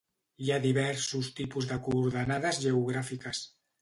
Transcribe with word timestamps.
Hi 0.45 0.47
ha 0.51 0.55
diversos 0.63 1.29
tipus 1.39 1.67
de 1.73 1.79
coordenades 1.89 2.63
geogràfiques. 2.65 3.45